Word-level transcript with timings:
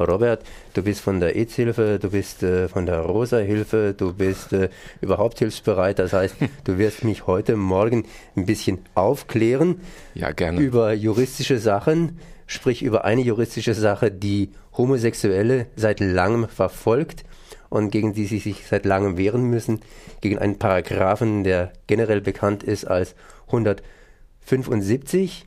Robert, 0.00 0.42
du 0.74 0.82
bist 0.82 1.00
von 1.00 1.20
der 1.20 1.36
EZ-Hilfe, 1.36 1.98
du 2.00 2.10
bist 2.10 2.42
äh, 2.42 2.68
von 2.68 2.86
der 2.86 3.00
Rosa-Hilfe, 3.00 3.94
du 3.96 4.12
bist 4.12 4.52
äh, 4.52 4.68
überhaupt 5.00 5.38
hilfsbereit. 5.38 5.98
Das 5.98 6.12
heißt, 6.12 6.36
du 6.64 6.78
wirst 6.78 7.04
mich 7.04 7.26
heute 7.26 7.56
Morgen 7.56 8.06
ein 8.36 8.46
bisschen 8.46 8.78
aufklären 8.94 9.80
ja, 10.14 10.32
gerne. 10.32 10.60
über 10.60 10.92
juristische 10.92 11.58
Sachen, 11.58 12.18
sprich 12.46 12.82
über 12.82 13.04
eine 13.04 13.22
juristische 13.22 13.74
Sache, 13.74 14.10
die 14.10 14.50
Homosexuelle 14.76 15.66
seit 15.76 16.00
langem 16.00 16.48
verfolgt 16.48 17.24
und 17.68 17.90
gegen 17.90 18.12
die 18.12 18.26
sie 18.26 18.38
sich 18.38 18.66
seit 18.66 18.84
langem 18.84 19.16
wehren 19.16 19.44
müssen, 19.44 19.80
gegen 20.20 20.38
einen 20.38 20.58
Paragraphen, 20.58 21.44
der 21.44 21.72
generell 21.86 22.20
bekannt 22.20 22.62
ist 22.62 22.84
als 22.84 23.14
175. 23.46 25.46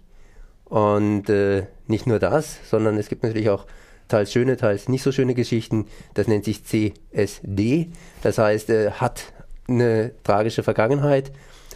Und 0.65 1.29
äh, 1.29 1.67
nicht 1.87 2.07
nur 2.07 2.19
das, 2.19 2.57
sondern 2.69 2.97
es 2.97 3.09
gibt 3.09 3.23
natürlich 3.23 3.49
auch 3.49 3.65
teils 4.13 4.31
schöne, 4.31 4.57
teils 4.57 4.87
nicht 4.87 5.03
so 5.03 5.11
schöne 5.11 5.33
Geschichten. 5.33 5.87
Das 6.13 6.27
nennt 6.27 6.45
sich 6.45 6.63
CSD. 6.63 7.89
Das 8.21 8.37
heißt, 8.37 8.69
äh, 8.69 8.91
hat 8.91 9.23
eine 9.67 10.11
tragische 10.23 10.61
Vergangenheit 10.61 11.31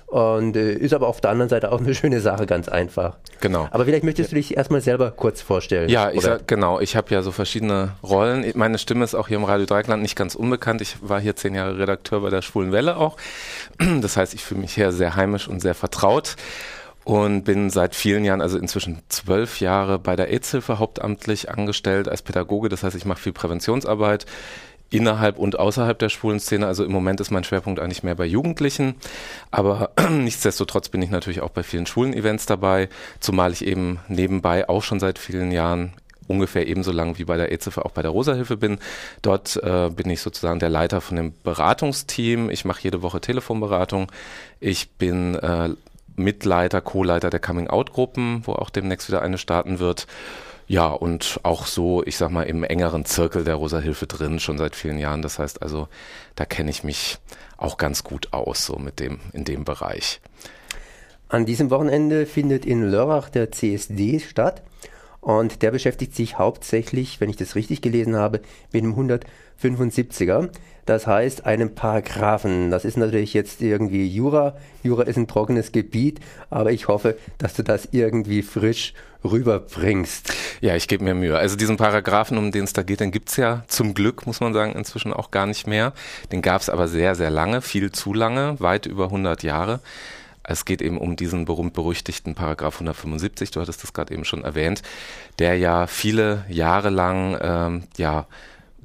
und 0.05 0.55
äh, 0.55 0.73
ist 0.73 0.93
aber 0.93 1.07
auf 1.07 1.19
der 1.19 1.31
anderen 1.31 1.49
Seite 1.49 1.71
auch 1.71 1.79
eine 1.79 1.95
schöne 1.95 2.21
Sache, 2.21 2.45
ganz 2.45 2.69
einfach. 2.69 3.17
Genau. 3.41 3.67
Aber 3.71 3.85
vielleicht 3.85 4.03
möchtest 4.03 4.31
du 4.31 4.35
dich 4.35 4.55
erstmal 4.55 4.81
selber 4.81 5.11
kurz 5.11 5.41
vorstellen. 5.41 5.89
Ja, 5.89 6.11
ich 6.11 6.21
sag, 6.21 6.47
genau. 6.47 6.79
Ich 6.79 6.95
habe 6.95 7.13
ja 7.13 7.21
so 7.23 7.31
verschiedene 7.31 7.93
Rollen. 8.03 8.51
Meine 8.55 8.77
Stimme 8.77 9.03
ist 9.03 9.15
auch 9.15 9.27
hier 9.27 9.37
im 9.37 9.43
Radio 9.43 9.65
Dreikland 9.65 10.01
nicht 10.01 10.15
ganz 10.15 10.35
unbekannt. 10.35 10.81
Ich 10.81 10.97
war 11.01 11.19
hier 11.19 11.35
zehn 11.35 11.55
Jahre 11.55 11.77
Redakteur 11.77 12.21
bei 12.21 12.29
der 12.29 12.41
Schwulen 12.41 12.71
Welle 12.71 12.97
auch. 12.97 13.17
Das 14.01 14.15
heißt, 14.15 14.33
ich 14.33 14.43
fühle 14.43 14.61
mich 14.61 14.73
hier 14.73 14.91
sehr 14.91 15.15
heimisch 15.15 15.47
und 15.47 15.59
sehr 15.59 15.73
vertraut 15.73 16.35
und 17.07 17.45
bin 17.45 17.69
seit 17.69 17.95
vielen 17.95 18.25
Jahren, 18.25 18.41
also 18.41 18.57
inzwischen 18.57 18.99
zwölf 19.07 19.61
Jahre 19.61 19.97
bei 19.97 20.17
der 20.17 20.27
AIDS-Hilfe 20.27 20.77
hauptamtlich 20.77 21.49
angestellt 21.49 22.09
als 22.09 22.21
Pädagoge. 22.21 22.67
Das 22.67 22.83
heißt, 22.83 22.97
ich 22.97 23.05
mache 23.05 23.21
viel 23.21 23.31
Präventionsarbeit 23.31 24.25
innerhalb 24.89 25.37
und 25.39 25.57
außerhalb 25.57 25.97
der 25.97 26.09
schwulen 26.09 26.41
Szene. 26.41 26.67
Also 26.67 26.83
im 26.83 26.91
Moment 26.91 27.21
ist 27.21 27.31
mein 27.31 27.45
Schwerpunkt 27.45 27.79
eigentlich 27.79 28.03
mehr 28.03 28.15
bei 28.15 28.25
Jugendlichen. 28.25 28.95
Aber 29.51 29.91
nichtsdestotrotz 30.11 30.89
bin 30.89 31.01
ich 31.01 31.09
natürlich 31.09 31.39
auch 31.39 31.51
bei 31.51 31.63
vielen 31.63 31.85
schwulen 31.85 32.13
Events 32.13 32.45
dabei, 32.45 32.89
zumal 33.21 33.53
ich 33.53 33.65
eben 33.65 34.01
nebenbei 34.09 34.67
auch 34.67 34.83
schon 34.83 34.99
seit 34.99 35.17
vielen 35.17 35.53
Jahren 35.53 35.93
ungefähr 36.27 36.67
ebenso 36.67 36.91
lang 36.91 37.17
wie 37.17 37.23
bei 37.23 37.37
der 37.37 37.53
EZF 37.53 37.77
auch 37.77 37.91
bei 37.91 38.01
der 38.01 38.11
Rosa-Hilfe 38.11 38.57
bin. 38.57 38.79
Dort 39.21 39.55
äh, 39.63 39.89
bin 39.89 40.09
ich 40.09 40.19
sozusagen 40.19 40.59
der 40.59 40.67
Leiter 40.67 40.99
von 40.99 41.15
dem 41.15 41.33
Beratungsteam. 41.43 42.49
Ich 42.49 42.65
mache 42.65 42.81
jede 42.83 43.01
Woche 43.01 43.21
Telefonberatung. 43.21 44.11
Ich 44.59 44.89
bin 44.89 45.35
äh, 45.35 45.69
Mitleiter, 46.17 46.81
Co-Leiter 46.81 47.29
der 47.29 47.39
Coming-out-Gruppen, 47.39 48.41
wo 48.45 48.53
auch 48.53 48.69
demnächst 48.69 49.07
wieder 49.07 49.21
eine 49.21 49.37
starten 49.37 49.79
wird. 49.79 50.07
Ja, 50.67 50.87
und 50.87 51.39
auch 51.43 51.65
so, 51.65 52.03
ich 52.03 52.17
sag 52.17 52.29
mal, 52.29 52.43
im 52.43 52.63
engeren 52.65 53.05
Zirkel 53.05 53.45
der 53.45 53.55
Rosa-Hilfe 53.55 54.05
drin, 54.05 54.41
schon 54.41 54.57
seit 54.57 54.75
vielen 54.75 54.97
Jahren. 54.97 55.21
Das 55.21 55.39
heißt 55.39 55.61
also, 55.61 55.87
da 56.35 56.43
kenne 56.43 56.69
ich 56.69 56.83
mich 56.83 57.19
auch 57.55 57.77
ganz 57.77 58.03
gut 58.03 58.33
aus, 58.33 58.65
so 58.65 58.77
mit 58.77 58.99
dem, 58.99 59.19
in 59.31 59.45
dem 59.45 59.63
Bereich. 59.63 60.19
An 61.29 61.45
diesem 61.45 61.69
Wochenende 61.69 62.25
findet 62.25 62.65
in 62.65 62.83
Lörrach 62.83 63.29
der 63.29 63.51
CSD 63.51 64.19
statt 64.19 64.61
und 65.21 65.61
der 65.61 65.71
beschäftigt 65.71 66.15
sich 66.15 66.37
hauptsächlich, 66.37 67.19
wenn 67.19 67.29
ich 67.29 67.35
das 67.35 67.55
richtig 67.55 67.81
gelesen 67.81 68.15
habe, 68.15 68.41
mit 68.71 68.83
dem 68.83 68.95
175er. 68.95 70.49
Das 70.85 71.05
heißt, 71.05 71.45
einem 71.45 71.75
Paragraphen. 71.75 72.71
Das 72.71 72.85
ist 72.85 72.95
natürlich 72.95 73.33
jetzt 73.33 73.61
irgendwie 73.61 74.07
Jura. 74.07 74.55
Jura 74.83 75.03
ist 75.03 75.17
ein 75.17 75.27
trockenes 75.27 75.73
Gebiet, 75.73 76.21
aber 76.49 76.71
ich 76.71 76.87
hoffe, 76.87 77.17
dass 77.39 77.55
du 77.55 77.63
das 77.63 77.89
irgendwie 77.91 78.41
frisch 78.41 78.93
rüberbringst. 79.25 80.33
Ja, 80.61 80.77
ich 80.77 80.87
gebe 80.87 81.03
mir 81.03 81.13
Mühe. 81.13 81.37
Also 81.37 81.57
diesen 81.57 81.75
Paragraphen, 81.75 82.37
um 82.37 82.53
den 82.53 82.63
es 82.63 82.71
da 82.71 82.83
geht, 82.83 83.01
den 83.01 83.11
gibt's 83.11 83.35
ja 83.35 83.63
zum 83.67 83.93
Glück, 83.93 84.25
muss 84.25 84.39
man 84.39 84.53
sagen, 84.53 84.73
inzwischen 84.73 85.11
auch 85.11 85.29
gar 85.29 85.45
nicht 85.45 85.67
mehr. 85.67 85.91
Den 86.31 86.41
gab's 86.41 86.69
aber 86.69 86.87
sehr, 86.87 87.15
sehr 87.15 87.31
lange, 87.31 87.61
viel 87.61 87.91
zu 87.91 88.13
lange, 88.13 88.57
weit 88.59 88.85
über 88.85 89.05
100 89.05 89.43
Jahre. 89.43 89.81
Es 90.47 90.65
geht 90.65 90.81
eben 90.81 90.97
um 90.97 91.15
diesen 91.15 91.45
berühmt-berüchtigten 91.45 92.33
Paragraph 92.33 92.75
175, 92.75 93.51
du 93.51 93.61
hattest 93.61 93.83
das 93.83 93.93
gerade 93.93 94.13
eben 94.13 94.25
schon 94.25 94.43
erwähnt, 94.43 94.81
der 95.39 95.57
ja 95.57 95.85
viele 95.85 96.45
Jahre 96.49 96.89
lang 96.89 97.37
ähm, 97.41 97.83
ja 97.97 98.25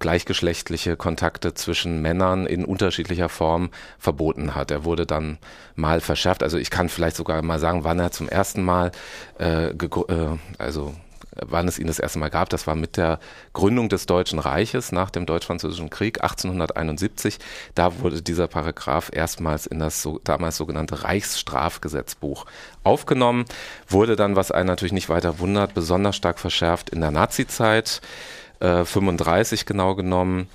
gleichgeschlechtliche 0.01 0.97
Kontakte 0.97 1.55
zwischen 1.55 2.03
Männern 2.03 2.45
in 2.45 2.65
unterschiedlicher 2.65 3.29
Form 3.29 3.71
verboten 4.01 4.57
hat. 4.57 4.73
Er 4.73 4.85
wurde 4.85 5.07
dann 5.07 5.39
mal 5.77 6.01
verschärft. 6.01 6.43
Also 6.43 6.59
ich 6.59 6.71
kann 6.71 6.89
vielleicht 6.89 7.15
sogar 7.15 7.41
mal 7.43 7.61
sagen, 7.61 7.85
wann 7.85 8.01
er 8.01 8.11
zum 8.11 8.29
ersten 8.29 8.63
Mal, 8.65 8.91
äh, 9.39 9.69
äh, 9.69 10.37
also 10.59 10.95
wann 11.41 11.69
es 11.69 11.79
ihn 11.79 11.87
das 11.87 11.99
erste 11.99 12.19
Mal 12.19 12.31
gab. 12.31 12.49
Das 12.51 12.67
war 12.67 12.75
mit 12.75 12.97
der 12.97 13.19
Gründung 13.53 13.89
des 13.89 14.07
Deutschen 14.07 14.39
Reiches 14.39 14.93
nach 14.93 15.11
dem 15.11 15.27
Deutsch-Französischen 15.27 15.91
Krieg 15.91 16.23
1871. 16.23 17.39
Da 17.75 18.01
wurde 18.01 18.23
dieser 18.23 18.49
Paragraph 18.49 19.11
erstmals 19.13 19.67
in 19.67 19.79
das 19.79 20.03
so, 20.03 20.21
damals 20.25 20.57
sogenannte 20.57 21.05
Reichsstrafgesetzbuch 21.05 22.47
aufgenommen, 22.85 23.45
wurde 23.89 24.17
dann, 24.17 24.37
was 24.37 24.51
einen 24.51 24.67
natürlich 24.67 24.93
nicht 24.93 25.09
weiter 25.09 25.39
wundert, 25.39 25.75
besonders 25.75 26.17
stark 26.17 26.39
verschärft 26.39 26.91
in 26.91 27.01
der 27.01 27.11
Nazizeit 27.11 28.01
äh, 28.61 28.85
35 28.85 29.67
genau 29.67 29.95
genommen, 29.95 30.49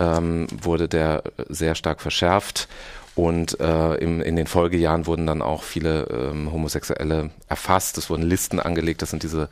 ähm, 0.00 0.46
wurde 0.50 0.88
der 0.88 1.22
sehr 1.48 1.74
stark 1.74 2.00
verschärft. 2.00 2.68
Und 3.14 3.60
äh, 3.60 3.94
im, 3.96 4.20
in 4.20 4.34
den 4.34 4.48
Folgejahren 4.48 5.06
wurden 5.06 5.26
dann 5.26 5.40
auch 5.40 5.62
viele 5.62 6.08
ähm, 6.10 6.52
Homosexuelle 6.52 7.30
erfasst. 7.48 7.96
Es 7.96 8.10
wurden 8.10 8.22
Listen 8.22 8.58
angelegt. 8.58 9.02
Das 9.02 9.10
sind 9.10 9.22
diese 9.22 9.48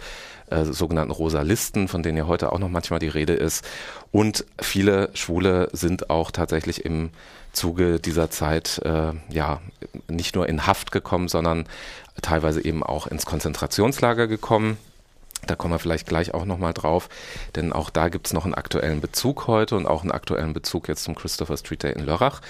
äh, 0.51 0.65
sogenannten 0.65 1.13
rosa 1.13 1.43
Listen, 1.43 1.87
von 1.87 2.03
denen 2.03 2.19
ja 2.19 2.27
heute 2.27 2.53
auch 2.53 2.59
noch 2.59 2.69
manchmal 2.69 2.99
die 2.99 3.09
Rede 3.09 3.35
ist. 3.35 3.65
Und 4.11 4.45
viele 4.61 5.11
Schwule 5.15 5.69
sind 5.73 6.11
auch 6.11 6.33
tatsächlich 6.33 6.85
im 6.85 7.11
Zuge 7.53 8.01
dieser 8.01 8.31
Zeit 8.31 8.81
äh, 8.85 9.13
ja 9.31 9.61
nicht 10.09 10.35
nur 10.35 10.49
in 10.49 10.67
Haft 10.67 10.91
gekommen, 10.91 11.29
sondern 11.29 11.67
teilweise 12.21 12.65
eben 12.65 12.83
auch 12.83 13.07
ins 13.07 13.27
Konzentrationslager 13.27 14.27
gekommen. 14.27 14.77
Da 15.47 15.57
kommen 15.57 15.75
wir 15.75 15.81
vielleicht 15.81 16.07
gleich 16.07 16.35
auch 16.35 16.45
nochmal 16.45 16.73
drauf, 16.73 17.09
denn 17.57 17.73
auch 17.73 17.91
da 17.91 18.09
gibt's 18.09 18.33
noch 18.33 18.45
einen 18.45 18.55
aktuellen 18.55 19.01
Bezug 19.01 19.49
heute 19.49 19.77
und 19.77 19.87
auch 19.87 20.03
einen 20.03 20.13
aktuellen 20.13 20.53
Bezug 20.53 20.89
jetzt 20.89 21.03
zum 21.03 21.17
Christopher 21.17 21.57
Street 21.57 21.83
Day 21.83 21.93
in 21.93 22.07
Lörrach. 22.07 22.41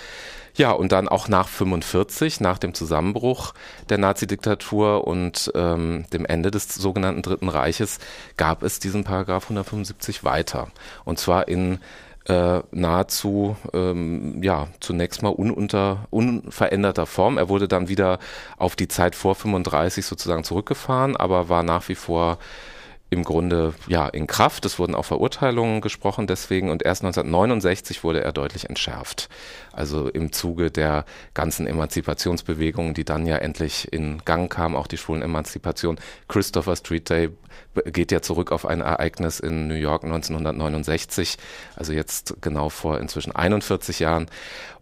Ja, 0.54 0.72
und 0.72 0.92
dann 0.92 1.08
auch 1.08 1.28
nach 1.28 1.48
45, 1.48 2.40
nach 2.40 2.58
dem 2.58 2.74
Zusammenbruch 2.74 3.54
der 3.88 3.96
Nazi-Diktatur 3.96 5.06
und 5.06 5.50
ähm, 5.54 6.04
dem 6.12 6.26
Ende 6.26 6.50
des 6.50 6.68
sogenannten 6.74 7.22
Dritten 7.22 7.48
Reiches, 7.48 7.98
gab 8.36 8.62
es 8.62 8.78
diesen 8.78 9.04
Paragraph 9.04 9.44
175 9.44 10.24
weiter. 10.24 10.68
Und 11.04 11.18
zwar 11.18 11.48
in 11.48 11.78
äh, 12.26 12.60
nahezu 12.70 13.56
ähm, 13.72 14.42
ja 14.42 14.68
zunächst 14.80 15.22
mal 15.22 15.30
ununter 15.30 16.06
unveränderter 16.10 17.06
Form. 17.06 17.38
Er 17.38 17.48
wurde 17.48 17.66
dann 17.66 17.88
wieder 17.88 18.18
auf 18.58 18.76
die 18.76 18.88
Zeit 18.88 19.14
vor 19.14 19.34
35 19.34 20.04
sozusagen 20.04 20.44
zurückgefahren, 20.44 21.16
aber 21.16 21.48
war 21.48 21.62
nach 21.62 21.88
wie 21.88 21.94
vor 21.94 22.38
im 23.12 23.24
Grunde 23.24 23.74
ja 23.88 24.08
in 24.08 24.26
Kraft. 24.26 24.64
Es 24.64 24.78
wurden 24.78 24.94
auch 24.94 25.04
Verurteilungen 25.04 25.82
gesprochen 25.82 26.26
deswegen 26.26 26.70
und 26.70 26.82
erst 26.82 27.02
1969 27.02 28.02
wurde 28.04 28.24
er 28.24 28.32
deutlich 28.32 28.70
entschärft. 28.70 29.28
Also 29.70 30.08
im 30.08 30.32
Zuge 30.32 30.70
der 30.70 31.04
ganzen 31.34 31.66
Emanzipationsbewegungen, 31.66 32.94
die 32.94 33.04
dann 33.04 33.26
ja 33.26 33.36
endlich 33.36 33.92
in 33.92 34.22
Gang 34.24 34.50
kam, 34.50 34.74
auch 34.74 34.86
die 34.86 34.96
Schwulen-Emanzipation. 34.96 35.98
Christopher 36.26 36.74
Street 36.74 37.10
Day 37.10 37.30
geht 37.84 38.12
ja 38.12 38.22
zurück 38.22 38.50
auf 38.50 38.64
ein 38.64 38.80
Ereignis 38.80 39.40
in 39.40 39.68
New 39.68 39.74
York 39.74 40.04
1969, 40.04 41.36
also 41.76 41.92
jetzt 41.92 42.36
genau 42.40 42.70
vor 42.70 42.98
inzwischen 42.98 43.34
41 43.36 43.98
Jahren. 44.00 44.26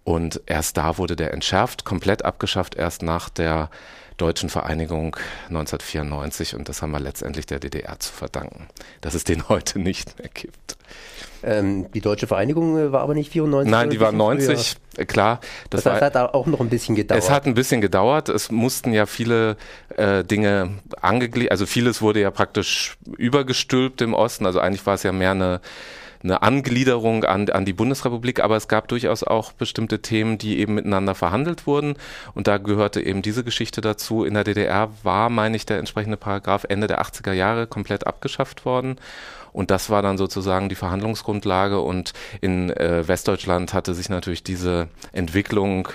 Und 0.05 0.41
erst 0.47 0.77
da 0.77 0.99
wurde 0.99 1.17
der 1.17 1.33
entschärft, 1.33 1.85
komplett 1.85 2.25
abgeschafft, 2.25 2.75
erst 2.75 3.03
nach 3.03 3.29
der 3.29 3.71
deutschen 4.21 4.51
Vereinigung 4.51 5.17
1994 5.49 6.55
und 6.55 6.69
das 6.69 6.83
haben 6.83 6.91
wir 6.91 7.01
letztendlich 7.01 7.47
der 7.47 7.59
DDR 7.59 7.99
zu 7.99 8.13
verdanken, 8.13 8.69
dass 9.01 9.15
es 9.15 9.25
den 9.25 9.49
heute 9.49 9.79
nicht 9.79 10.19
mehr 10.19 10.29
gibt. 10.33 10.77
Ähm, 11.43 11.91
die 11.93 12.03
deutsche 12.03 12.27
Vereinigung 12.27 12.77
äh, 12.77 12.93
war 12.93 13.01
aber 13.01 13.15
nicht 13.15 13.33
94. 13.33 13.71
Nein, 13.71 13.89
die 13.89 13.99
war 13.99 14.13
90, 14.13 14.77
früher. 14.95 15.05
klar. 15.07 15.41
Das, 15.71 15.85
das 15.85 15.93
heißt, 15.93 16.15
war, 16.15 16.23
hat 16.23 16.35
auch 16.35 16.47
noch 16.47 16.61
ein 16.61 16.69
bisschen 16.69 16.97
gedauert. 16.97 17.23
Es 17.23 17.31
hat 17.31 17.47
ein 17.47 17.55
bisschen 17.55 17.81
gedauert. 17.81 18.29
Es 18.29 18.51
mussten 18.51 18.93
ja 18.93 19.07
viele 19.07 19.57
äh, 19.97 20.23
Dinge 20.23 20.79
angegliedert, 21.01 21.53
also 21.53 21.65
vieles 21.65 22.03
wurde 22.03 22.21
ja 22.21 22.31
praktisch 22.31 22.99
übergestülpt 23.17 24.03
im 24.03 24.13
Osten. 24.13 24.45
Also 24.45 24.61
eigentlich 24.61 24.85
war 24.85 24.95
es 24.95 25.03
ja 25.03 25.13
mehr 25.13 25.31
eine 25.31 25.61
eine 26.23 26.43
Angliederung 26.43 27.25
an, 27.25 27.49
an 27.49 27.65
die 27.65 27.73
Bundesrepublik, 27.73 28.41
aber 28.41 28.57
es 28.57 28.69
gab 28.69 28.89
durchaus 28.89 29.25
auch 29.25 29.53
bestimmte 29.53 30.03
Themen, 30.03 30.39
die 30.39 30.59
eben 30.59 30.75
miteinander 30.75 31.15
verhandelt 31.15 31.67
wurden. 31.67 31.97
Und 32.35 32.47
da 32.47 32.59
gehörte 32.59 33.01
eben 33.01 33.23
diese 33.23 33.45
Geschichte 33.45 33.81
dazu. 33.81 34.25
In 34.25 34.35
der 34.35 34.45
DDR 34.45 34.91
war, 35.03 35.31
meine 35.31 35.57
ich, 35.57 35.67
der 35.67 35.79
entsprechende 35.79 36.17
Paragraph 36.17 36.65
Ende 36.69 36.87
der 36.87 37.03
80er 37.03 37.33
Jahre 37.33 37.67
komplett 37.67 38.07
abgeschafft 38.07 38.65
worden. 38.65 38.97
Und 39.53 39.71
das 39.71 39.91
war 39.91 40.03
dann 40.03 40.19
sozusagen 40.19 40.69
die 40.69 40.75
Verhandlungsgrundlage. 40.75 41.81
Und 41.81 42.13
in 42.41 42.71
äh, 42.71 43.09
Westdeutschland 43.09 43.73
hatte 43.73 43.95
sich 43.95 44.09
natürlich 44.09 44.45
diese 44.45 44.89
Entwicklung 45.13 45.89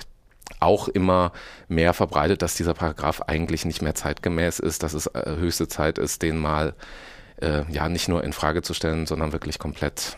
auch 0.60 0.88
immer 0.88 1.32
mehr 1.68 1.94
verbreitet, 1.94 2.42
dass 2.42 2.56
dieser 2.56 2.74
Paragraph 2.74 3.22
eigentlich 3.22 3.66
nicht 3.66 3.82
mehr 3.82 3.96
zeitgemäß 3.96 4.60
ist, 4.60 4.84
dass 4.84 4.94
es 4.94 5.08
äh, 5.08 5.36
höchste 5.38 5.68
Zeit 5.68 5.98
ist, 5.98 6.22
den 6.22 6.38
mal 6.38 6.74
äh, 7.42 7.64
ja 7.72 7.90
nicht 7.90 8.08
nur 8.08 8.24
in 8.24 8.34
Frage 8.34 8.62
zu 8.62 8.74
stellen, 8.74 9.06
sondern 9.06 9.32
wirklich 9.32 9.60
komplett 9.60 10.18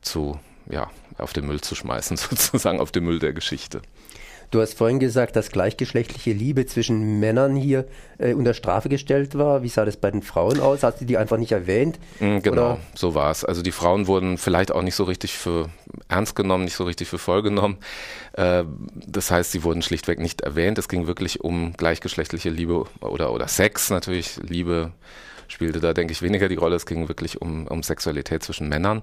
zu, 0.00 0.38
ja, 0.68 0.90
auf 1.18 1.32
den 1.32 1.46
Müll 1.46 1.60
zu 1.60 1.74
schmeißen, 1.74 2.16
sozusagen 2.16 2.80
auf 2.80 2.92
den 2.92 3.04
Müll 3.04 3.18
der 3.18 3.32
Geschichte. 3.32 3.82
Du 4.54 4.60
hast 4.60 4.78
vorhin 4.78 5.00
gesagt, 5.00 5.34
dass 5.34 5.50
gleichgeschlechtliche 5.50 6.30
Liebe 6.30 6.64
zwischen 6.64 7.18
Männern 7.18 7.56
hier 7.56 7.86
äh, 8.18 8.34
unter 8.34 8.54
Strafe 8.54 8.88
gestellt 8.88 9.36
war. 9.36 9.64
Wie 9.64 9.68
sah 9.68 9.84
das 9.84 9.96
bei 9.96 10.12
den 10.12 10.22
Frauen 10.22 10.60
aus? 10.60 10.84
Hast 10.84 11.00
du 11.00 11.04
die 11.04 11.18
einfach 11.18 11.38
nicht 11.38 11.50
erwähnt? 11.50 11.98
Mm, 12.20 12.38
genau, 12.38 12.52
Oder? 12.52 12.78
so 12.94 13.16
war 13.16 13.32
es. 13.32 13.44
Also 13.44 13.62
die 13.62 13.72
Frauen 13.72 14.06
wurden 14.06 14.38
vielleicht 14.38 14.70
auch 14.70 14.82
nicht 14.82 14.94
so 14.94 15.02
richtig 15.02 15.36
für 15.36 15.70
ernst 16.06 16.36
genommen, 16.36 16.62
nicht 16.62 16.76
so 16.76 16.84
richtig 16.84 17.08
für 17.08 17.18
voll 17.18 17.42
genommen. 17.42 17.78
Äh, 18.34 18.62
das 19.04 19.32
heißt, 19.32 19.50
sie 19.50 19.64
wurden 19.64 19.82
schlichtweg 19.82 20.20
nicht 20.20 20.42
erwähnt. 20.42 20.78
Es 20.78 20.88
ging 20.88 21.08
wirklich 21.08 21.40
um 21.40 21.72
gleichgeschlechtliche 21.72 22.50
Liebe 22.50 22.84
oder, 23.00 23.32
oder 23.32 23.48
Sex 23.48 23.90
natürlich. 23.90 24.36
Liebe 24.40 24.92
spielte 25.48 25.80
da, 25.80 25.94
denke 25.94 26.12
ich, 26.12 26.22
weniger 26.22 26.48
die 26.48 26.54
Rolle. 26.54 26.76
Es 26.76 26.86
ging 26.86 27.08
wirklich 27.08 27.42
um, 27.42 27.66
um 27.66 27.82
Sexualität 27.82 28.44
zwischen 28.44 28.68
Männern. 28.68 29.02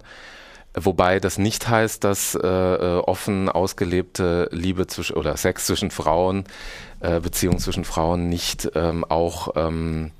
Wobei 0.74 1.20
das 1.20 1.38
nicht 1.38 1.68
heißt, 1.68 2.04
dass 2.04 2.34
äh, 2.36 2.48
äh, 2.48 2.98
offen 3.00 3.50
ausgelebte 3.50 4.48
Liebe 4.52 4.88
zwischen 4.88 5.18
oder 5.18 5.36
Sex 5.36 5.66
zwischen 5.66 5.92
Frauen, 5.92 6.46
äh, 7.02 7.20
Beziehungen 7.20 7.60
zwischen 7.60 7.84
Frauen 7.84 8.30
nicht 8.30 8.72
ähm, 8.76 9.04
auch 9.04 9.50
ähm, 9.56 10.12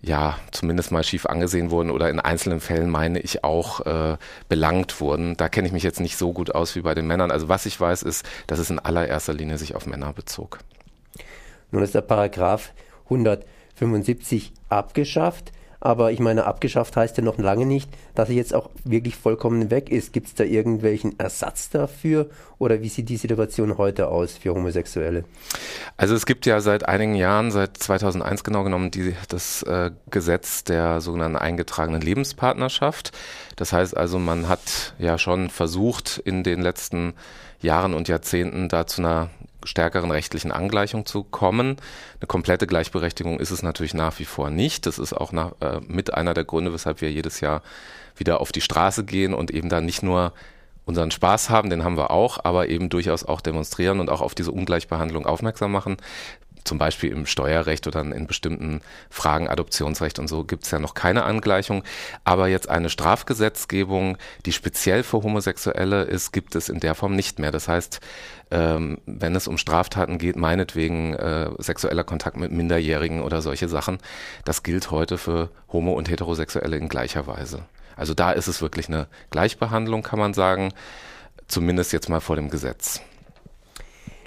ja 0.00 0.38
zumindest 0.52 0.92
mal 0.92 1.02
schief 1.02 1.26
angesehen 1.26 1.72
wurden 1.72 1.90
oder 1.90 2.08
in 2.08 2.20
einzelnen 2.20 2.60
Fällen 2.60 2.88
meine 2.88 3.18
ich 3.18 3.42
auch 3.42 3.80
äh, 3.80 4.16
belangt 4.48 5.00
wurden. 5.00 5.36
Da 5.36 5.48
kenne 5.48 5.66
ich 5.66 5.72
mich 5.72 5.82
jetzt 5.82 6.00
nicht 6.00 6.16
so 6.16 6.32
gut 6.32 6.54
aus 6.54 6.76
wie 6.76 6.82
bei 6.82 6.94
den 6.94 7.08
Männern. 7.08 7.32
Also 7.32 7.48
was 7.48 7.66
ich 7.66 7.80
weiß 7.80 8.04
ist, 8.04 8.24
dass 8.46 8.60
es 8.60 8.70
in 8.70 8.78
allererster 8.78 9.32
Linie 9.32 9.58
sich 9.58 9.74
auf 9.74 9.86
Männer 9.86 10.12
bezog. 10.12 10.60
Nun 11.72 11.82
ist 11.82 11.96
der 11.96 12.02
Paragraph 12.02 12.72
175 13.06 14.52
abgeschafft. 14.68 15.50
Aber 15.84 16.12
ich 16.12 16.18
meine, 16.18 16.46
abgeschafft 16.46 16.96
heißt 16.96 17.18
ja 17.18 17.22
noch 17.22 17.36
lange 17.36 17.66
nicht, 17.66 17.90
dass 18.14 18.30
er 18.30 18.34
jetzt 18.34 18.54
auch 18.54 18.70
wirklich 18.84 19.16
vollkommen 19.16 19.70
weg 19.70 19.90
ist. 19.90 20.14
Gibt 20.14 20.28
es 20.28 20.34
da 20.34 20.42
irgendwelchen 20.42 21.18
Ersatz 21.18 21.68
dafür 21.68 22.30
oder 22.58 22.80
wie 22.80 22.88
sieht 22.88 23.10
die 23.10 23.18
Situation 23.18 23.76
heute 23.76 24.08
aus 24.08 24.38
für 24.38 24.54
Homosexuelle? 24.54 25.24
Also 25.98 26.14
es 26.14 26.24
gibt 26.24 26.46
ja 26.46 26.62
seit 26.62 26.88
einigen 26.88 27.14
Jahren, 27.14 27.50
seit 27.50 27.76
2001 27.76 28.44
genau 28.44 28.64
genommen, 28.64 28.90
die, 28.92 29.14
das 29.28 29.62
äh, 29.64 29.90
Gesetz 30.10 30.64
der 30.64 31.02
sogenannten 31.02 31.36
eingetragenen 31.36 32.00
Lebenspartnerschaft. 32.00 33.12
Das 33.56 33.74
heißt 33.74 33.94
also, 33.94 34.18
man 34.18 34.48
hat 34.48 34.94
ja 34.98 35.18
schon 35.18 35.50
versucht, 35.50 36.16
in 36.24 36.44
den 36.44 36.62
letzten 36.62 37.12
Jahren 37.60 37.92
und 37.92 38.08
Jahrzehnten 38.08 38.70
da 38.70 38.86
zu 38.86 39.02
einer 39.02 39.28
stärkeren 39.64 40.10
rechtlichen 40.10 40.52
Angleichung 40.52 41.06
zu 41.06 41.24
kommen. 41.24 41.76
Eine 42.20 42.26
komplette 42.26 42.66
Gleichberechtigung 42.66 43.40
ist 43.40 43.50
es 43.50 43.62
natürlich 43.62 43.94
nach 43.94 44.18
wie 44.18 44.24
vor 44.24 44.50
nicht. 44.50 44.86
Das 44.86 44.98
ist 44.98 45.12
auch 45.12 45.32
nach, 45.32 45.52
äh, 45.60 45.80
mit 45.86 46.14
einer 46.14 46.34
der 46.34 46.44
Gründe, 46.44 46.72
weshalb 46.72 47.00
wir 47.00 47.10
jedes 47.10 47.40
Jahr 47.40 47.62
wieder 48.16 48.40
auf 48.40 48.52
die 48.52 48.60
Straße 48.60 49.04
gehen 49.04 49.34
und 49.34 49.50
eben 49.50 49.68
dann 49.68 49.84
nicht 49.84 50.02
nur 50.02 50.32
unseren 50.86 51.10
Spaß 51.10 51.48
haben, 51.48 51.70
den 51.70 51.82
haben 51.82 51.96
wir 51.96 52.10
auch, 52.10 52.44
aber 52.44 52.68
eben 52.68 52.90
durchaus 52.90 53.24
auch 53.24 53.40
demonstrieren 53.40 54.00
und 54.00 54.10
auch 54.10 54.20
auf 54.20 54.34
diese 54.34 54.52
Ungleichbehandlung 54.52 55.24
aufmerksam 55.24 55.72
machen 55.72 55.96
zum 56.64 56.78
Beispiel 56.78 57.12
im 57.12 57.26
Steuerrecht 57.26 57.86
oder 57.86 58.00
in 58.00 58.26
bestimmten 58.26 58.80
Fragen 59.10 59.48
Adoptionsrecht 59.48 60.18
und 60.18 60.28
so 60.28 60.44
gibt 60.44 60.64
es 60.64 60.70
ja 60.70 60.78
noch 60.78 60.94
keine 60.94 61.24
Angleichung. 61.24 61.84
Aber 62.24 62.48
jetzt 62.48 62.68
eine 62.68 62.90
Strafgesetzgebung, 62.90 64.16
die 64.46 64.52
speziell 64.52 65.02
für 65.02 65.22
Homosexuelle 65.22 66.02
ist, 66.02 66.32
gibt 66.32 66.54
es 66.54 66.68
in 66.68 66.80
der 66.80 66.94
Form 66.94 67.14
nicht 67.14 67.38
mehr. 67.38 67.50
Das 67.50 67.68
heißt, 67.68 68.00
ähm, 68.50 68.98
wenn 69.06 69.36
es 69.36 69.46
um 69.46 69.58
Straftaten 69.58 70.18
geht, 70.18 70.36
meinetwegen 70.36 71.14
äh, 71.14 71.50
sexueller 71.58 72.04
Kontakt 72.04 72.36
mit 72.36 72.52
Minderjährigen 72.52 73.22
oder 73.22 73.42
solche 73.42 73.68
Sachen, 73.68 73.98
das 74.44 74.62
gilt 74.62 74.90
heute 74.90 75.18
für 75.18 75.50
Homo- 75.72 75.94
und 75.94 76.08
Heterosexuelle 76.08 76.76
in 76.76 76.88
gleicher 76.88 77.26
Weise. 77.26 77.64
Also 77.96 78.14
da 78.14 78.32
ist 78.32 78.48
es 78.48 78.60
wirklich 78.60 78.88
eine 78.88 79.06
Gleichbehandlung, 79.30 80.02
kann 80.02 80.18
man 80.18 80.34
sagen, 80.34 80.72
zumindest 81.46 81.92
jetzt 81.92 82.08
mal 82.08 82.20
vor 82.20 82.36
dem 82.36 82.50
Gesetz. 82.50 83.00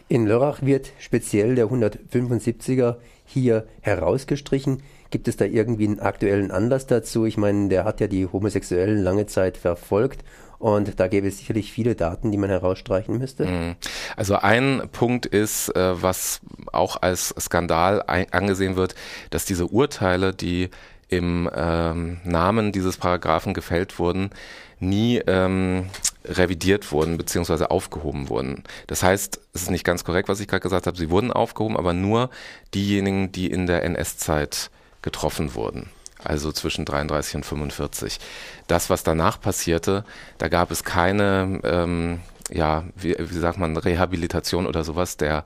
In 0.10 0.26
Lörrach 0.26 0.62
wird 0.62 0.92
speziell 1.00 1.56
der 1.56 1.68
175er 1.68 2.96
hier 3.26 3.68
herausgestrichen. 3.82 4.82
Gibt 5.10 5.28
es 5.28 5.38
da 5.38 5.46
irgendwie 5.46 5.88
einen 5.88 6.00
aktuellen 6.00 6.52
Anlass 6.52 6.88
dazu? 6.88 7.26
Ich 7.26 7.38
meine, 7.38 7.68
der 7.70 7.84
hat 7.84 8.00
ja 8.00 8.08
die 8.08 8.26
Homosexuellen 8.26 9.04
lange 9.04 9.26
Zeit 9.26 9.58
verfolgt 9.58 10.24
und 10.60 11.00
da 11.00 11.08
gäbe 11.08 11.28
es 11.28 11.40
sicherlich 11.40 11.72
viele 11.72 11.96
Daten, 11.96 12.32
die 12.32 12.38
man 12.38 12.50
herausstreichen 12.50 13.18
müsste. 13.18 13.46
Mhm. 13.46 13.76
Also 14.16 14.38
ein 14.38 14.84
Punkt 14.92 15.26
ist, 15.26 15.76
äh, 15.76 16.02
was 16.02 16.42
auch 16.72 17.02
als 17.02 17.34
Skandal 17.40 18.04
angesehen 18.08 18.76
wird, 18.76 18.96
dass 19.30 19.46
diese 19.46 19.68
Urteile, 19.68 20.34
die 20.34 20.70
im 21.10 21.50
ähm, 21.56 22.20
Namen 22.24 22.72
dieses 22.72 22.98
Paragraphen 22.98 23.54
gefällt 23.54 24.00
wurden, 24.00 24.32
nie 24.80 25.18
ähm, 25.26 25.90
revidiert 26.26 26.92
wurden 26.92 27.18
beziehungsweise 27.18 27.72
aufgehoben 27.72 28.30
wurden. 28.30 28.64
Das 28.88 29.04
heißt, 29.04 29.40
es 29.54 29.64
ist 29.64 29.72
nicht 29.72 29.86
ganz 29.86 30.04
korrekt, 30.04 30.30
was 30.30 30.40
ich 30.40 30.48
gerade 30.48 30.62
gesagt 30.62 30.88
habe, 30.88 30.98
sie 30.98 31.10
wurden 31.10 31.32
aufgehoben, 31.32 31.78
aber 31.78 31.94
nur 31.94 32.30
diejenigen, 32.74 33.32
die 33.32 33.50
in 33.50 33.68
der 33.68 33.84
NS-Zeit 33.84 34.70
getroffen 35.02 35.56
wurden. 35.56 35.90
Also 36.24 36.52
zwischen 36.52 36.84
33 36.84 37.36
und 37.36 37.46
45. 37.46 38.20
Das, 38.68 38.90
was 38.90 39.04
danach 39.04 39.40
passierte, 39.40 40.04
da 40.38 40.48
gab 40.48 40.72
es 40.72 40.84
keine, 40.84 41.62
ähm, 41.64 42.20
ja, 42.50 42.84
wie, 42.96 43.16
wie 43.18 43.40
sagt 43.40 43.58
man, 43.58 43.78
Rehabilitation 43.78 44.68
oder 44.68 44.84
sowas 44.84 45.18
der 45.18 45.44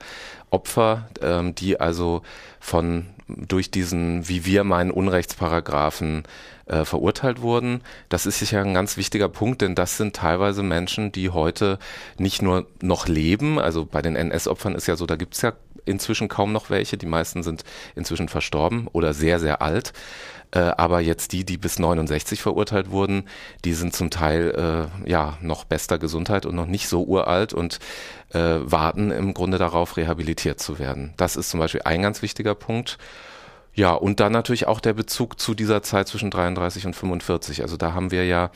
Opfer, 0.50 1.09
ähm, 1.21 1.56
die 1.56 1.80
also 1.80 2.21
von 2.59 3.07
durch 3.27 3.71
diesen, 3.71 4.27
wie 4.27 4.45
wir 4.45 4.63
meinen, 4.63 4.92
Unrechtsparagraphen 4.92 6.24
äh, 6.65 6.86
verurteilt 6.86 7.42
wurden. 7.42 7.81
Das 8.09 8.25
ist 8.25 8.39
sicher 8.39 8.62
ein 8.62 8.74
ganz 8.74 8.98
wichtiger 8.98 9.30
Punkt, 9.30 9.62
denn 9.62 9.75
das 9.75 9.98
sind 9.98 10.15
teilweise 10.15 10.63
Menschen, 10.63 11.12
die 11.12 11.30
heute 11.30 11.80
nicht 12.18 12.42
nur 12.42 12.68
noch 12.81 13.07
leben, 13.07 13.59
also 13.59 13.86
bei 13.86 14.01
den 14.01 14.15
NS-Opfern 14.15 14.75
ist 14.75 14.88
ja 14.88 14.95
so, 14.95 15.06
da 15.06 15.15
gibt 15.15 15.36
es 15.36 15.42
ja 15.42 15.53
inzwischen 15.86 16.28
kaum 16.28 16.51
noch 16.51 16.69
welche, 16.69 16.98
die 16.98 17.06
meisten 17.06 17.44
sind 17.44 17.63
inzwischen 17.95 18.30
verstorben 18.30 18.88
oder 18.92 19.13
sehr, 19.13 19.39
sehr 19.39 19.62
alt. 19.62 19.94
Äh, 20.54 20.60
aber 20.60 21.00
jetzt 21.00 21.31
die, 21.31 21.45
die 21.45 21.57
bis 21.57 21.80
69 21.80 22.42
verurteilt 22.42 22.92
wurden, 22.92 23.24
die 23.63 23.74
sind 23.74 23.95
zum 23.95 24.10
Teil 24.10 24.89
äh, 25.06 25.10
ja 25.10 25.38
noch 25.42 25.63
bester 25.63 25.98
Gesundheit 25.98 26.45
und 26.45 26.56
noch 26.56 26.66
nicht 26.66 26.89
so 26.89 27.04
uralt 27.04 27.54
und 27.54 27.80
äh, 28.33 28.60
warten 28.60 29.12
im 29.12 29.33
Grunde 29.33 29.57
darauf, 29.57 29.95
rehabilitiert 29.95 30.60
zu 30.60 30.78
werden. 30.78 31.13
Das 31.18 31.36
ist 31.38 31.50
zum 31.50 31.60
Beispiel 31.60 31.84
ein 31.86 32.01
ganz 32.01 32.22
wichtiger 32.22 32.56
Punkt. 32.56 32.98
Ja, 33.74 33.94
und 33.94 34.19
dann 34.19 34.34
natürlich 34.34 34.68
auch 34.68 34.81
der 34.81 34.94
Bezug 34.94 35.39
zu 35.39 35.54
dieser 35.56 35.81
Zeit 35.81 36.10
zwischen 36.10 36.30
33 36.30 36.86
und 36.86 36.95
45. 36.95 37.62
Also 37.62 37.77
da 37.77 37.94
haben 37.94 38.12
wir 38.12 38.25
ja 38.25 38.51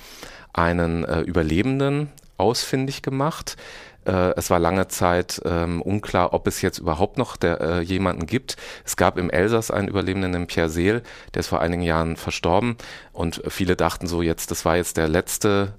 einen 0.52 1.06
äh, 1.06 1.22
Überlebenden 1.22 2.10
ausfindig 2.38 3.02
gemacht. 3.02 3.58
Äh, 4.06 4.34
es 4.36 4.50
war 4.50 4.60
lange 4.60 4.88
Zeit 4.88 5.42
ähm, 5.46 5.82
unklar, 5.82 6.34
ob 6.34 6.48
es 6.48 6.62
jetzt 6.62 6.78
überhaupt 6.78 7.18
noch 7.18 7.38
der, 7.38 7.62
äh, 7.62 7.82
jemanden 7.82 8.28
gibt. 8.28 8.56
Es 8.86 8.96
gab 8.98 9.18
im 9.18 9.30
Elsass 9.30 9.72
einen 9.72 9.88
Überlebenden, 9.88 10.32
den 10.32 10.48
Pierre 10.48 10.70
Seel, 10.70 11.02
der 11.34 11.40
ist 11.40 11.48
vor 11.48 11.62
einigen 11.62 11.82
Jahren 11.82 12.16
verstorben. 12.16 12.78
Und 13.14 13.42
viele 13.48 13.76
dachten 13.76 14.08
so, 14.08 14.22
jetzt, 14.22 14.52
das 14.52 14.66
war 14.66 14.78
jetzt 14.78 14.98
der 14.98 15.08
letzte 15.08 15.74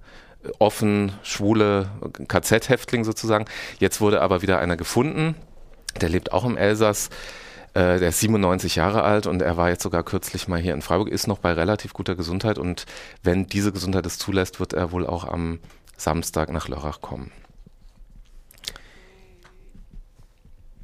äh, 0.45 0.49
offen 0.59 1.13
schwule 1.23 1.89
KZ-Häftling 2.29 3.05
sozusagen. 3.05 3.47
Jetzt 3.79 4.01
wurde 4.01 4.21
aber 4.23 4.43
wieder 4.43 4.59
einer 4.59 4.77
gefunden. 4.77 5.37
Der 6.01 6.09
lebt 6.09 6.33
auch 6.33 6.45
im 6.45 6.57
Elsass. 6.57 7.11
Äh, 7.75 8.01
der 8.01 8.09
ist 8.09 8.21
97 8.21 8.75
Jahre 8.77 9.03
alt 9.03 9.27
und 9.27 9.41
er 9.41 9.57
war 9.57 9.69
jetzt 9.69 9.83
sogar 9.83 10.03
kürzlich 10.03 10.49
mal 10.49 10.59
hier 10.59 10.75
in 10.75 10.81
Freiburg, 10.83 11.09
ist 11.09 11.27
noch 11.27 11.39
bei 11.39 11.53
relativ 11.53 11.93
guter 11.93 12.15
Gesundheit 12.15 12.59
und 12.59 12.87
wenn 13.23 13.47
diese 13.47 13.71
Gesundheit 13.71 14.07
es 14.07 14.17
zulässt, 14.17 14.61
wird 14.61 14.73
er 14.73 14.93
wohl 14.93 15.07
auch 15.07 15.25
am 15.25 15.59
Samstag 15.97 16.53
nach 16.53 16.69
Lörrach 16.69 17.01
kommen. 17.01 17.33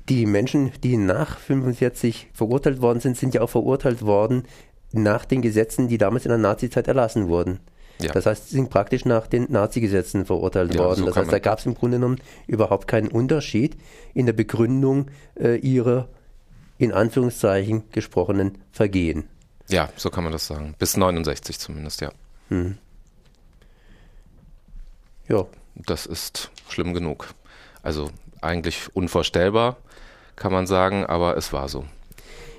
Die 0.08 0.26
Menschen, 0.26 0.72
die 0.82 0.96
nach 0.96 1.38
45 1.38 2.30
verurteilt 2.32 2.82
worden 2.82 3.00
sind, 3.00 3.16
sind 3.16 3.34
ja 3.34 3.40
auch 3.40 3.50
verurteilt 3.50 4.02
worden 4.02 4.44
nach 4.92 5.24
den 5.24 5.42
Gesetzen, 5.42 5.88
die 5.88 5.98
damals 5.98 6.24
in 6.24 6.30
der 6.30 6.38
Nazizeit 6.38 6.88
erlassen 6.88 7.28
wurden. 7.28 7.60
Ja. 8.00 8.12
Das 8.12 8.26
heißt, 8.26 8.48
sie 8.48 8.56
sind 8.56 8.70
praktisch 8.70 9.04
nach 9.04 9.26
den 9.26 9.50
Nazi-Gesetzen 9.50 10.26
verurteilt 10.26 10.74
ja, 10.74 10.80
worden. 10.80 11.00
So 11.00 11.06
das 11.06 11.16
heißt, 11.16 11.32
da 11.32 11.38
gab 11.38 11.60
es 11.60 11.66
im 11.66 11.74
Grunde 11.74 11.98
genommen 11.98 12.18
überhaupt 12.46 12.88
keinen 12.88 13.08
Unterschied 13.08 13.76
in 14.14 14.26
der 14.26 14.32
Begründung 14.32 15.06
äh, 15.38 15.56
ihrer 15.56 16.08
in 16.78 16.92
Anführungszeichen 16.92 17.84
gesprochenen 17.92 18.58
Vergehen. 18.72 19.28
Ja, 19.68 19.88
so 19.96 20.10
kann 20.10 20.24
man 20.24 20.32
das 20.32 20.46
sagen. 20.46 20.74
Bis 20.78 20.96
69 20.96 21.58
zumindest, 21.58 22.00
ja. 22.00 22.10
Hm. 22.48 22.76
Ja. 25.32 25.46
Das 25.74 26.04
ist 26.04 26.50
schlimm 26.68 26.92
genug. 26.92 27.28
Also 27.82 28.10
eigentlich 28.42 28.94
unvorstellbar, 28.94 29.78
kann 30.36 30.52
man 30.52 30.66
sagen, 30.66 31.06
aber 31.06 31.38
es 31.38 31.54
war 31.54 31.68
so. 31.68 31.84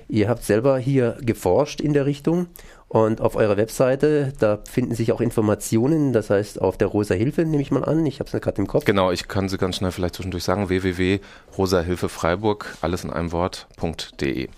Ihr 0.08 0.28
habt 0.28 0.44
selber 0.44 0.76
hier 0.78 1.16
geforscht 1.22 1.80
in 1.80 1.92
der 1.94 2.04
Richtung 2.04 2.48
und 2.88 3.20
auf 3.20 3.36
eurer 3.36 3.56
Webseite, 3.56 4.32
da 4.38 4.58
finden 4.68 4.96
sich 4.96 5.12
auch 5.12 5.20
Informationen, 5.20 6.12
das 6.12 6.30
heißt 6.30 6.60
auf 6.60 6.76
der 6.76 6.88
Rosa 6.88 7.14
Hilfe 7.14 7.44
nehme 7.44 7.62
ich 7.62 7.70
mal 7.70 7.84
an, 7.84 8.04
ich 8.04 8.18
habe 8.20 8.28
es 8.30 8.42
gerade 8.42 8.60
im 8.60 8.66
Kopf. 8.66 8.84
Genau, 8.84 9.12
ich 9.12 9.28
kann 9.28 9.48
sie 9.48 9.56
ganz 9.56 9.76
schnell 9.76 9.92
vielleicht 9.92 10.16
zwischendurch 10.16 10.42
sagen, 10.44 10.68
www.rosahilfefreiburg, 10.68 12.76
alles 12.82 13.04
in 13.04 13.10
einem 13.10 13.30
Wort.de. 13.32 14.48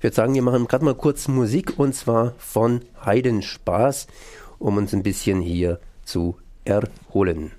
würde 0.00 0.14
sagen, 0.14 0.34
wir 0.34 0.42
machen 0.42 0.68
gerade 0.68 0.84
mal 0.84 0.94
kurz 0.94 1.26
Musik 1.28 1.74
und 1.76 1.94
zwar 1.94 2.34
von 2.38 2.82
Heidenspaß, 3.04 4.06
um 4.58 4.76
uns 4.76 4.94
ein 4.94 5.02
bisschen 5.02 5.40
hier 5.40 5.80
zu 6.04 6.36
erholen. 6.64 7.52